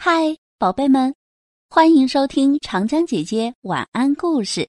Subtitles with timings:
[0.00, 1.12] 嗨，宝贝们，
[1.68, 4.68] 欢迎收听长江姐姐晚安故事。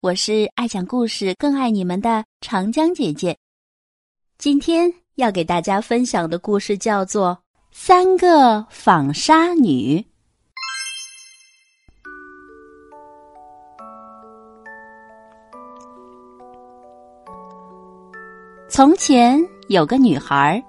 [0.00, 3.36] 我是爱讲故事、更爱你们的长江姐姐。
[4.38, 7.32] 今天要给大家分享的故事叫做
[7.72, 10.00] 《三个纺纱女》。
[18.66, 19.38] 从前
[19.68, 20.64] 有个女孩，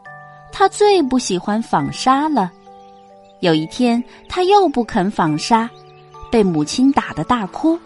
[0.51, 2.51] 她最不喜欢纺纱了。
[3.45, 5.69] 有一天，他又不肯纺纱，
[6.31, 7.77] 被母亲打得大哭，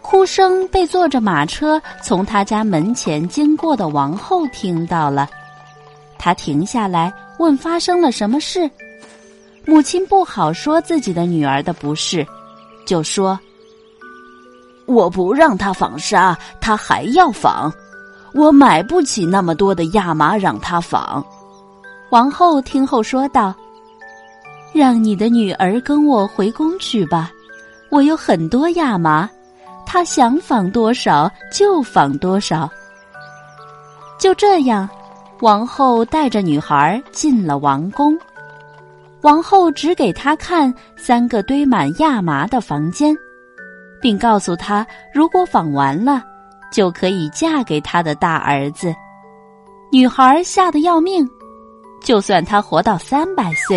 [0.00, 5.28] 哭声被坐着马车从他家门前经过的王后听到了。
[6.18, 8.70] 她停下来问发生了什么事。
[9.66, 12.26] 母亲不好说自己的女儿的不是，
[12.86, 13.38] 就说
[14.88, 17.70] ：“我不让她纺纱，她还要纺。
[18.32, 21.22] 我买不起那么多的亚麻让她纺。”
[22.08, 23.54] 王后听后说道。
[24.72, 27.30] 让你的女儿跟我回宫去吧，
[27.90, 29.28] 我有很多亚麻，
[29.84, 32.70] 她想纺多少就纺多少。
[34.18, 34.88] 就这样，
[35.40, 38.16] 王后带着女孩进了王宫。
[39.22, 43.16] 王后只给她看三个堆满亚麻的房间，
[44.00, 46.22] 并告诉她，如果纺完了，
[46.72, 48.94] 就可以嫁给她的大儿子。
[49.90, 51.28] 女孩吓得要命，
[52.02, 53.76] 就算她活到三百岁。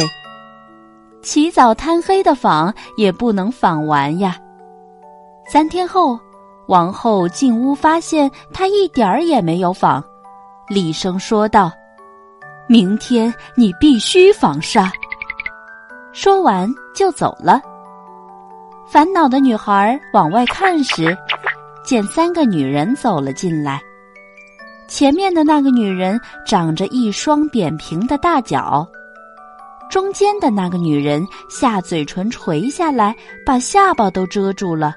[1.24, 4.38] 起早贪黑的纺也不能纺完呀。
[5.48, 6.20] 三天后，
[6.68, 10.04] 王后进屋发现她一点儿也没有纺，
[10.68, 11.72] 厉声说道
[12.68, 14.92] ：“明天你必须纺纱。”
[16.14, 17.62] 说完就走了。
[18.86, 21.18] 烦恼的女孩往外看时，
[21.84, 23.82] 见三个女人走了进来。
[24.88, 28.88] 前面的那个女人长着一双扁平的大脚。
[29.94, 34.96] 中间的那个女人下嘴唇垂下来，把下巴都遮住了。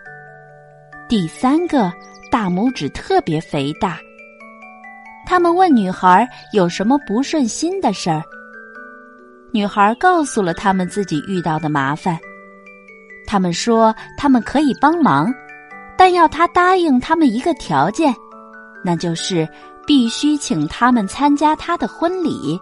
[1.06, 1.92] 第三个
[2.30, 3.98] 大拇指特别肥大。
[5.26, 8.22] 他们问女孩有什么不顺心的事儿。
[9.50, 12.18] 女孩告诉了他们自己遇到的麻烦。
[13.26, 15.30] 他们说他们可以帮忙，
[15.98, 18.14] 但要她答应他们一个条件，
[18.82, 19.46] 那就是
[19.86, 22.58] 必须请他们参加她的婚礼。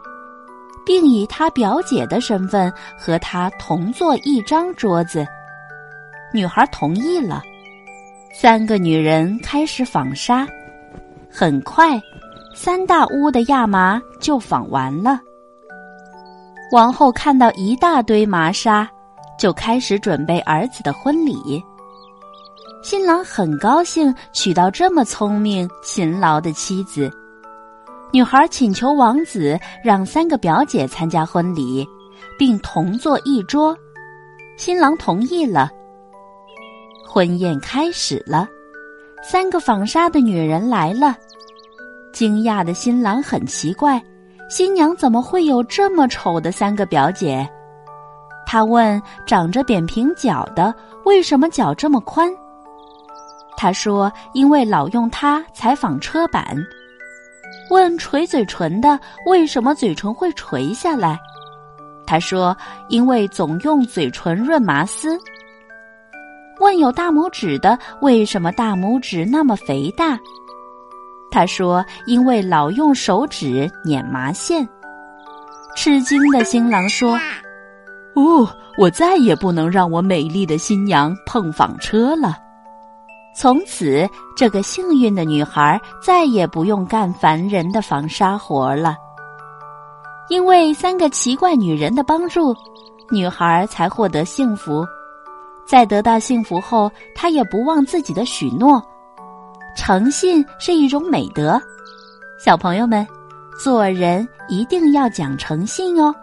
[0.85, 5.27] 并以她表姐的身份和她同坐一张桌子。
[6.33, 7.43] 女孩同意了。
[8.33, 10.45] 三个女人开始纺纱，
[11.31, 12.01] 很快，
[12.53, 15.21] 三大屋的亚麻就纺完了。
[16.73, 18.91] 王后看到一大堆麻纱，
[19.39, 21.63] 就开始准备儿子的婚礼。
[22.83, 27.09] 新郎很高兴娶到这么聪明勤劳的妻子。
[28.15, 31.85] 女孩请求王子让三个表姐参加婚礼，
[32.39, 33.77] 并同坐一桌。
[34.57, 35.69] 新郎同意了。
[37.05, 38.47] 婚宴开始了，
[39.21, 41.17] 三个纺纱的女人来了。
[42.13, 44.01] 惊讶的新郎很奇怪，
[44.49, 47.45] 新娘怎么会有这么丑的三个表姐？
[48.47, 50.73] 他问长着扁平脚的
[51.05, 52.31] 为什么脚这么宽。
[53.57, 56.57] 他说因为老用它采纺车板。
[57.71, 61.19] 问垂嘴唇的为什么嘴唇会垂下来？
[62.07, 62.55] 他说
[62.89, 65.19] ：“因为总用嘴唇润麻丝。”
[66.61, 70.19] 问有大拇指的为什么大拇指那么肥大？
[71.31, 74.69] 他说：“因为老用手指捻麻线。”
[75.75, 77.19] 吃惊的新郎说
[78.15, 78.47] ：“哦，
[78.79, 82.37] 我再也不能让我美丽的新娘碰纺车了。”
[83.37, 88.97] 从此，这个幸运的女孩再也不用干烦人的纺纱活了。
[90.29, 92.55] 因为三个奇怪女人的帮助，
[93.11, 94.87] 女孩才获得幸福。
[95.67, 98.83] 在得到幸福后，她也不忘自己的许诺。
[99.77, 101.61] 诚信是一种美德，
[102.39, 103.07] 小朋友们，
[103.63, 106.15] 做人一定要讲诚信哦。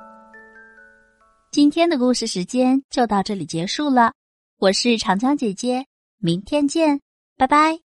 [1.51, 4.13] 今天的故事时间就到这里结束了，
[4.57, 5.90] 我是长江姐姐。
[6.21, 7.01] 明天见，
[7.35, 7.90] 拜拜。